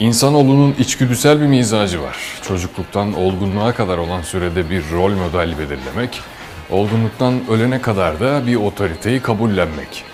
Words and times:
İnsanoğlunun 0.00 0.74
içgüdüsel 0.78 1.40
bir 1.40 1.46
mizacı 1.46 2.02
var. 2.02 2.16
Çocukluktan 2.42 3.12
olgunluğa 3.12 3.74
kadar 3.74 3.98
olan 3.98 4.22
sürede 4.22 4.70
bir 4.70 4.82
rol 4.92 5.10
model 5.10 5.58
belirlemek, 5.58 6.20
olgunluktan 6.70 7.34
ölene 7.50 7.80
kadar 7.80 8.20
da 8.20 8.46
bir 8.46 8.56
otoriteyi 8.56 9.20
kabullenmek. 9.20 10.04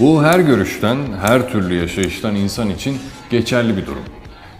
Bu 0.00 0.22
her 0.22 0.40
görüşten, 0.40 0.98
her 1.26 1.48
türlü 1.48 1.74
yaşayıştan 1.74 2.34
insan 2.34 2.70
için 2.70 2.98
geçerli 3.30 3.76
bir 3.76 3.86
durum. 3.86 4.04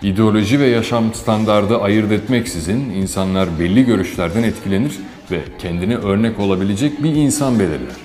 İdeoloji 0.02 0.60
ve 0.60 0.66
yaşam 0.66 1.14
standardı 1.14 1.78
ayırt 1.80 2.12
etmeksizin 2.12 2.90
insanlar 2.90 3.58
belli 3.58 3.84
görüşlerden 3.84 4.42
etkilenir 4.42 4.92
ve 5.30 5.40
kendine 5.58 5.96
örnek 5.96 6.40
olabilecek 6.40 7.02
bir 7.02 7.14
insan 7.14 7.58
belirler. 7.58 7.96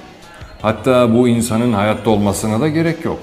Hatta 0.61 1.13
bu 1.13 1.27
insanın 1.27 1.73
hayatta 1.73 2.09
olmasına 2.09 2.61
da 2.61 2.67
gerek 2.67 3.05
yok. 3.05 3.19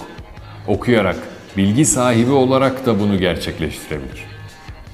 Okuyarak, 0.67 1.17
bilgi 1.57 1.85
sahibi 1.85 2.31
olarak 2.31 2.87
da 2.87 3.01
bunu 3.01 3.19
gerçekleştirebilir. 3.19 4.25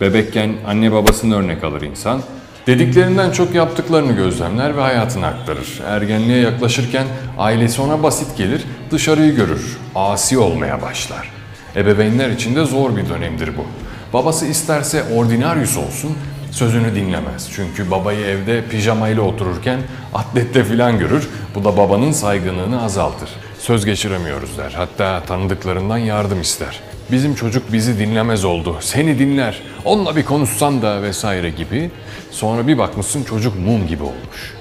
Bebekken 0.00 0.52
anne 0.66 0.92
babasını 0.92 1.36
örnek 1.36 1.64
alır 1.64 1.82
insan, 1.82 2.20
dediklerinden 2.66 3.30
çok 3.30 3.54
yaptıklarını 3.54 4.12
gözlemler 4.12 4.76
ve 4.76 4.80
hayatını 4.80 5.26
aktarır. 5.26 5.80
Ergenliğe 5.86 6.38
yaklaşırken 6.38 7.06
ailesi 7.38 7.82
ona 7.82 8.02
basit 8.02 8.36
gelir, 8.36 8.64
dışarıyı 8.90 9.36
görür, 9.36 9.78
asi 9.94 10.38
olmaya 10.38 10.82
başlar. 10.82 11.30
Ebeveynler 11.76 12.30
için 12.30 12.56
de 12.56 12.64
zor 12.64 12.96
bir 12.96 13.08
dönemdir 13.08 13.50
bu. 13.56 13.64
Babası 14.12 14.46
isterse 14.46 15.02
ordinaryus 15.14 15.76
olsun, 15.76 16.10
sözünü 16.56 16.94
dinlemez. 16.94 17.50
Çünkü 17.52 17.90
babayı 17.90 18.26
evde 18.26 18.64
pijamayla 18.68 19.22
otururken 19.22 19.80
atletle 20.14 20.64
filan 20.64 20.98
görür. 20.98 21.28
Bu 21.54 21.64
da 21.64 21.76
babanın 21.76 22.12
saygınlığını 22.12 22.82
azaltır. 22.82 23.30
Söz 23.58 23.84
geçiremiyoruz 23.84 24.58
der. 24.58 24.72
Hatta 24.76 25.22
tanıdıklarından 25.26 25.98
yardım 25.98 26.40
ister. 26.40 26.80
Bizim 27.10 27.34
çocuk 27.34 27.72
bizi 27.72 27.98
dinlemez 27.98 28.44
oldu. 28.44 28.76
Seni 28.80 29.18
dinler. 29.18 29.62
Onunla 29.84 30.16
bir 30.16 30.24
konuşsan 30.24 30.82
da 30.82 31.02
vesaire 31.02 31.50
gibi. 31.50 31.90
Sonra 32.30 32.66
bir 32.66 32.78
bakmışsın 32.78 33.24
çocuk 33.24 33.58
mum 33.58 33.86
gibi 33.86 34.02
olmuş. 34.02 34.54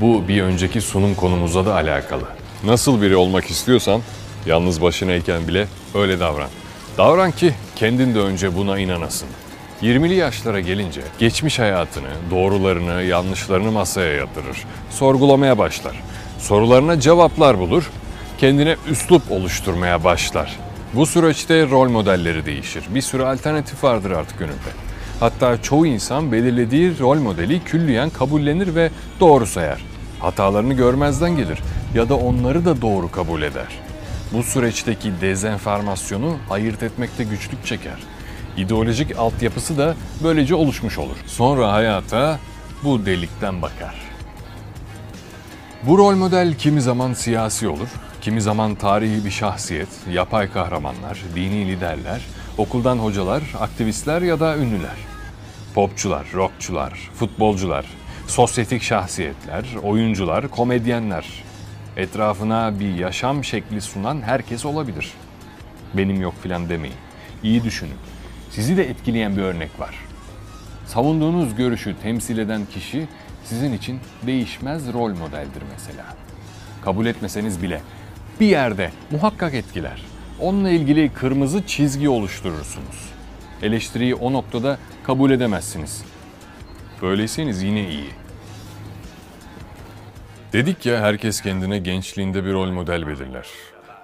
Bu 0.00 0.28
bir 0.28 0.42
önceki 0.42 0.80
sunum 0.80 1.14
konumuzla 1.14 1.66
da 1.66 1.74
alakalı. 1.74 2.24
Nasıl 2.64 3.02
biri 3.02 3.16
olmak 3.16 3.50
istiyorsan 3.50 4.00
yalnız 4.46 4.82
başınayken 4.82 5.48
bile 5.48 5.66
öyle 5.94 6.20
davran. 6.20 6.48
Davran 6.98 7.30
ki 7.30 7.54
kendin 7.76 8.14
de 8.14 8.18
önce 8.18 8.56
buna 8.56 8.78
inanasın. 8.78 9.28
20'li 9.82 10.14
yaşlara 10.14 10.60
gelince 10.60 11.00
geçmiş 11.18 11.58
hayatını, 11.58 12.08
doğrularını, 12.30 13.02
yanlışlarını 13.02 13.72
masaya 13.72 14.12
yatırır. 14.12 14.64
Sorgulamaya 14.90 15.58
başlar. 15.58 16.02
Sorularına 16.38 17.00
cevaplar 17.00 17.58
bulur. 17.58 17.90
Kendine 18.38 18.76
üslup 18.90 19.32
oluşturmaya 19.32 20.04
başlar. 20.04 20.58
Bu 20.94 21.06
süreçte 21.06 21.70
rol 21.70 21.88
modelleri 21.88 22.46
değişir. 22.46 22.84
Bir 22.94 23.00
sürü 23.00 23.22
alternatif 23.22 23.84
vardır 23.84 24.10
artık 24.10 24.40
önünde. 24.40 24.72
Hatta 25.20 25.62
çoğu 25.62 25.86
insan 25.86 26.32
belirlediği 26.32 26.98
rol 26.98 27.18
modeli 27.18 27.64
külliyen 27.64 28.10
kabullenir 28.10 28.74
ve 28.74 28.90
doğru 29.20 29.46
sayar. 29.46 29.84
Hatalarını 30.20 30.74
görmezden 30.74 31.36
gelir 31.36 31.58
ya 31.94 32.08
da 32.08 32.16
onları 32.16 32.64
da 32.64 32.82
doğru 32.82 33.10
kabul 33.10 33.42
eder. 33.42 33.78
Bu 34.32 34.42
süreçteki 34.42 35.12
dezenformasyonu 35.20 36.36
ayırt 36.50 36.82
etmekte 36.82 37.24
güçlük 37.24 37.66
çeker. 37.66 37.98
İdeolojik 38.56 39.18
altyapısı 39.18 39.78
da 39.78 39.94
böylece 40.22 40.54
oluşmuş 40.54 40.98
olur. 40.98 41.16
Sonra 41.26 41.72
hayata 41.72 42.38
bu 42.84 43.06
delikten 43.06 43.62
bakar. 43.62 43.94
Bu 45.82 45.98
rol 45.98 46.14
model 46.14 46.54
kimi 46.54 46.80
zaman 46.80 47.12
siyasi 47.12 47.68
olur, 47.68 47.88
kimi 48.20 48.42
zaman 48.42 48.74
tarihi 48.74 49.24
bir 49.24 49.30
şahsiyet, 49.30 49.88
yapay 50.12 50.52
kahramanlar, 50.52 51.18
dini 51.34 51.68
liderler, 51.68 52.20
okuldan 52.58 52.98
hocalar, 52.98 53.42
aktivistler 53.60 54.22
ya 54.22 54.40
da 54.40 54.56
ünlüler. 54.56 54.96
Popçular, 55.74 56.26
rockçular, 56.34 57.10
futbolcular, 57.14 57.86
sosyetik 58.26 58.82
şahsiyetler, 58.82 59.64
oyuncular, 59.82 60.48
komedyenler. 60.48 61.26
Etrafına 61.96 62.80
bir 62.80 62.94
yaşam 62.94 63.44
şekli 63.44 63.80
sunan 63.80 64.22
herkes 64.22 64.64
olabilir. 64.64 65.12
Benim 65.94 66.20
yok 66.20 66.34
filan 66.42 66.68
demeyin. 66.68 66.96
İyi 67.42 67.64
düşünün. 67.64 67.96
Sizi 68.52 68.76
de 68.76 68.90
etkileyen 68.90 69.36
bir 69.36 69.42
örnek 69.42 69.80
var. 69.80 69.94
Savunduğunuz 70.86 71.54
görüşü 71.54 71.94
temsil 72.02 72.38
eden 72.38 72.66
kişi 72.66 73.08
sizin 73.44 73.72
için 73.72 74.00
değişmez 74.26 74.92
rol 74.92 75.10
modeldir 75.10 75.62
mesela. 75.72 76.04
Kabul 76.84 77.06
etmeseniz 77.06 77.62
bile 77.62 77.80
bir 78.40 78.46
yerde 78.46 78.90
muhakkak 79.10 79.54
etkiler. 79.54 80.02
Onunla 80.40 80.70
ilgili 80.70 81.12
kırmızı 81.12 81.66
çizgi 81.66 82.08
oluşturursunuz. 82.08 83.12
Eleştiriyi 83.62 84.14
o 84.14 84.32
noktada 84.32 84.78
kabul 85.04 85.30
edemezsiniz. 85.30 86.04
Böyleyseniz 87.02 87.62
yine 87.62 87.88
iyi. 87.88 88.10
Dedik 90.52 90.86
ya 90.86 91.00
herkes 91.00 91.40
kendine 91.40 91.78
gençliğinde 91.78 92.44
bir 92.44 92.52
rol 92.52 92.70
model 92.70 93.06
belirler. 93.06 93.46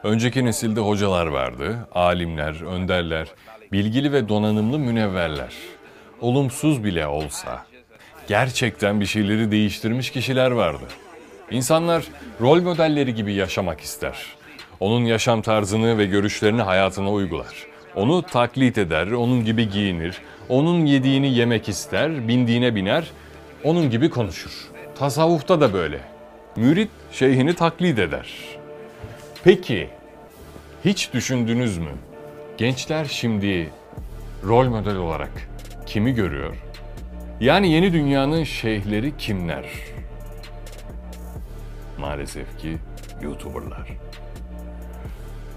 Önceki 0.03 0.44
nesilde 0.44 0.80
hocalar 0.80 1.26
vardı, 1.26 1.88
alimler, 1.92 2.62
önderler, 2.62 3.28
bilgili 3.72 4.12
ve 4.12 4.28
donanımlı 4.28 4.78
münevverler. 4.78 5.52
Olumsuz 6.20 6.84
bile 6.84 7.06
olsa 7.06 7.66
gerçekten 8.28 9.00
bir 9.00 9.06
şeyleri 9.06 9.50
değiştirmiş 9.50 10.10
kişiler 10.10 10.50
vardı. 10.50 10.84
İnsanlar 11.50 12.04
rol 12.40 12.62
modelleri 12.62 13.14
gibi 13.14 13.32
yaşamak 13.32 13.80
ister. 13.80 14.26
Onun 14.80 15.04
yaşam 15.04 15.42
tarzını 15.42 15.98
ve 15.98 16.06
görüşlerini 16.06 16.62
hayatına 16.62 17.12
uygular. 17.12 17.66
Onu 17.96 18.22
taklit 18.22 18.78
eder, 18.78 19.06
onun 19.06 19.44
gibi 19.44 19.70
giyinir, 19.70 20.18
onun 20.48 20.86
yediğini 20.86 21.34
yemek 21.34 21.68
ister, 21.68 22.28
bindiğine 22.28 22.74
biner, 22.74 23.10
onun 23.64 23.90
gibi 23.90 24.10
konuşur. 24.10 24.50
Tasavvufta 24.98 25.60
da 25.60 25.72
böyle. 25.72 26.00
Mürit 26.56 26.90
şeyhini 27.12 27.54
taklit 27.54 27.98
eder. 27.98 28.34
Peki 29.44 29.88
hiç 30.84 31.12
düşündünüz 31.12 31.78
mü? 31.78 31.90
Gençler 32.58 33.04
şimdi 33.04 33.70
rol 34.44 34.69
model 34.69 34.96
olarak 34.96 35.48
kimi 35.86 36.14
görüyor? 36.14 36.56
Yani 37.41 37.72
yeni 37.72 37.92
dünyanın 37.92 38.44
şeyhleri 38.44 39.16
kimler? 39.16 39.64
Maalesef 41.98 42.58
ki 42.58 42.76
YouTuber'lar. 43.22 43.88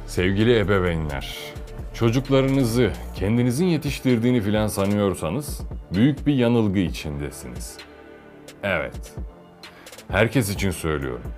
Sevgili 0.08 0.58
ebeveynler, 0.58 1.38
çocuklarınızı 1.94 2.92
kendinizin 3.16 3.66
yetiştirdiğini 3.66 4.42
filan 4.42 4.68
sanıyorsanız 4.68 5.62
büyük 5.94 6.28
bir 6.28 6.34
yanılgı 6.34 6.80
içindesiniz. 6.80 7.78
Evet, 8.64 9.14
herkes 10.08 10.50
için 10.50 10.72
söylüyorum. 10.72 11.34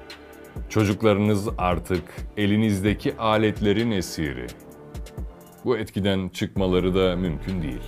Çocuklarınız 0.70 1.50
artık 1.58 2.04
elinizdeki 2.38 3.18
aletlerin 3.18 3.92
esiri. 3.92 4.48
Bu 5.66 5.78
etkiden 5.78 6.30
çıkmaları 6.30 6.96
da 6.96 7.16
mümkün 7.16 7.62
değil. 7.62 7.82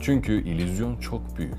Çünkü 0.00 0.32
illüzyon 0.32 0.96
çok 0.96 1.38
büyük. 1.38 1.54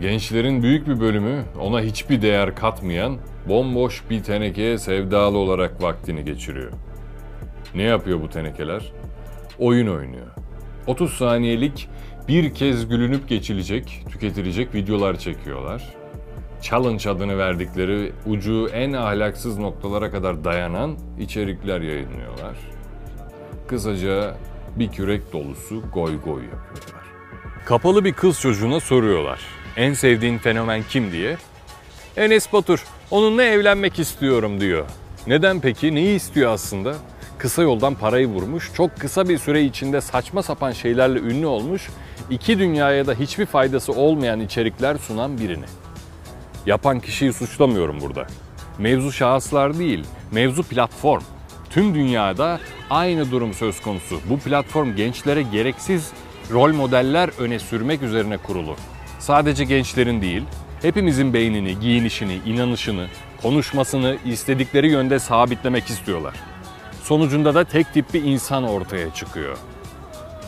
Gençlerin 0.00 0.62
büyük 0.62 0.88
bir 0.88 1.00
bölümü 1.00 1.44
ona 1.60 1.80
hiçbir 1.80 2.22
değer 2.22 2.54
katmayan 2.54 3.18
bomboş 3.48 4.02
bir 4.10 4.22
tenekeye 4.22 4.78
sevdalı 4.78 5.38
olarak 5.38 5.82
vaktini 5.82 6.24
geçiriyor. 6.24 6.72
Ne 7.74 7.82
yapıyor 7.82 8.22
bu 8.22 8.28
tenekeler? 8.28 8.92
Oyun 9.58 9.86
oynuyor. 9.86 10.26
30 10.86 11.12
saniyelik 11.12 11.88
bir 12.28 12.54
kez 12.54 12.88
gülünüp 12.88 13.28
geçilecek, 13.28 14.04
tüketilecek 14.10 14.74
videolar 14.74 15.18
çekiyorlar. 15.18 15.94
Challenge 16.62 17.10
adını 17.10 17.38
verdikleri 17.38 18.12
ucu 18.26 18.68
en 18.72 18.92
ahlaksız 18.92 19.58
noktalara 19.58 20.10
kadar 20.10 20.44
dayanan 20.44 20.96
içerikler 21.18 21.80
yayınlıyorlar. 21.80 22.56
Kısaca 23.66 24.34
bir 24.76 24.88
kürek 24.92 25.32
dolusu 25.32 25.82
goy 25.94 26.20
goy 26.24 26.42
yapıyorlar. 26.44 27.02
Kapalı 27.64 28.04
bir 28.04 28.12
kız 28.12 28.40
çocuğuna 28.40 28.80
soruyorlar. 28.80 29.40
En 29.76 29.94
sevdiğin 29.94 30.38
fenomen 30.38 30.82
kim 30.90 31.12
diye. 31.12 31.36
Enes 32.16 32.52
Batur. 32.52 32.84
Onunla 33.10 33.42
evlenmek 33.42 33.98
istiyorum 33.98 34.60
diyor. 34.60 34.86
Neden 35.26 35.60
peki? 35.60 35.94
Neyi 35.94 36.16
istiyor 36.16 36.52
aslında? 36.52 36.94
Kısa 37.38 37.62
yoldan 37.62 37.94
parayı 37.94 38.26
vurmuş, 38.26 38.70
çok 38.74 38.96
kısa 38.96 39.28
bir 39.28 39.38
süre 39.38 39.62
içinde 39.62 40.00
saçma 40.00 40.42
sapan 40.42 40.72
şeylerle 40.72 41.18
ünlü 41.18 41.46
olmuş, 41.46 41.88
iki 42.30 42.58
dünyaya 42.58 43.06
da 43.06 43.14
hiçbir 43.14 43.46
faydası 43.46 43.92
olmayan 43.92 44.40
içerikler 44.40 44.96
sunan 44.96 45.38
birini. 45.38 45.64
Yapan 46.66 47.00
kişiyi 47.00 47.32
suçlamıyorum 47.32 48.00
burada. 48.00 48.26
Mevzu 48.78 49.12
şahıslar 49.12 49.78
değil, 49.78 50.04
mevzu 50.32 50.62
platform. 50.62 51.22
Tüm 51.70 51.94
dünyada 51.94 52.60
aynı 52.92 53.30
durum 53.30 53.54
söz 53.54 53.80
konusu. 53.80 54.20
Bu 54.30 54.38
platform 54.38 54.96
gençlere 54.96 55.42
gereksiz 55.42 56.10
rol 56.50 56.74
modeller 56.74 57.30
öne 57.38 57.58
sürmek 57.58 58.02
üzerine 58.02 58.36
kurulu. 58.36 58.76
Sadece 59.18 59.64
gençlerin 59.64 60.22
değil, 60.22 60.42
Hepimizin 60.82 61.32
beynini, 61.32 61.80
giyinişini, 61.80 62.40
inanışını, 62.46 63.06
konuşmasını 63.42 64.16
istedikleri 64.24 64.90
yönde 64.90 65.18
sabitlemek 65.18 65.90
istiyorlar. 65.90 66.34
Sonucunda 67.02 67.54
da 67.54 67.64
tek 67.64 67.92
tip 67.92 68.14
bir 68.14 68.24
insan 68.24 68.64
ortaya 68.64 69.14
çıkıyor. 69.14 69.58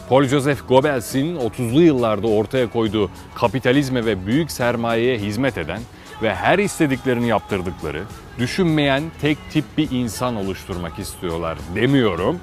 Paul 0.08 0.25
Joseph 0.25 0.69
Goebbels'in 0.69 1.37
30'lu 1.37 1.82
yıllarda 1.82 2.26
ortaya 2.26 2.70
koyduğu 2.70 3.11
kapitalizme 3.35 4.06
ve 4.06 4.26
büyük 4.26 4.50
sermayeye 4.50 5.19
hizmet 5.19 5.58
eden 5.58 5.81
ve 6.22 6.34
her 6.34 6.58
istediklerini 6.58 7.28
yaptırdıkları, 7.28 8.02
düşünmeyen 8.38 9.02
tek 9.20 9.38
tip 9.50 9.64
bir 9.78 9.90
insan 9.90 10.37
oluşturmak 10.37 10.99
istiyorlar 10.99 11.58
demiyorum. 11.75 12.40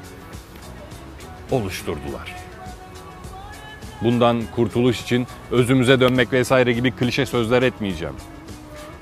Oluşturdular. 1.51 2.35
Bundan 4.01 4.41
kurtuluş 4.55 5.01
için 5.01 5.27
özümüze 5.51 5.99
dönmek 5.99 6.33
vesaire 6.33 6.73
gibi 6.73 6.91
klişe 6.91 7.25
sözler 7.25 7.63
etmeyeceğim. 7.63 8.15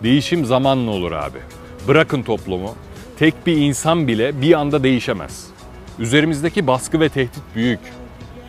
Değişim 0.04 0.45
zamanla 0.45 0.92
olur 0.92 1.12
abi. 1.12 1.38
Bırakın 1.88 2.24
toplumu. 2.24 2.75
Tek 3.19 3.48
bir 3.48 3.57
insan 3.57 4.07
bile 4.07 4.42
bir 4.42 4.54
anda 4.54 4.83
değişemez. 4.83 5.48
Üzerimizdeki 6.00 6.68
baskı 6.68 7.00
ve 7.00 7.10
tehdit 7.10 7.44
büyük. 7.56 7.80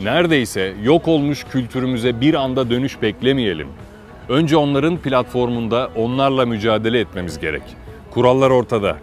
Neredeyse 0.00 0.74
yok 0.82 1.08
olmuş 1.08 1.44
kültürümüze 1.52 2.20
bir 2.20 2.34
anda 2.34 2.70
dönüş 2.70 3.02
beklemeyelim. 3.02 3.68
Önce 4.30 4.56
onların 4.56 4.96
platformunda 4.96 5.90
onlarla 5.96 6.46
mücadele 6.46 7.00
etmemiz 7.00 7.38
gerek. 7.38 7.62
Kurallar 8.10 8.50
ortada. 8.50 8.98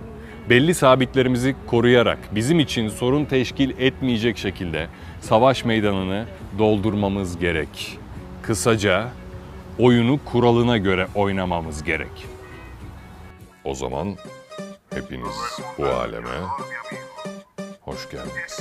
Belli 0.50 0.74
sabitlerimizi 0.74 1.56
koruyarak 1.66 2.18
bizim 2.36 2.60
için 2.60 2.90
sorun 2.90 3.26
teşkil 3.26 3.70
etmeyecek 3.80 4.38
şekilde 4.38 4.88
savaş 5.22 5.66
meydanını 5.66 6.26
doldurmamız 6.60 7.40
gerek. 7.40 8.00
Kısaca 8.42 9.08
oyunu 9.80 10.20
kuralına 10.26 10.78
göre 10.78 11.08
oynamamız 11.16 11.84
gerek. 11.84 12.26
O 13.64 13.76
zaman 13.76 14.16
hepiniz 14.94 15.60
bu 15.78 15.86
aleme 15.86 16.30
hoş 17.82 18.10
geldiniz. 18.10 18.60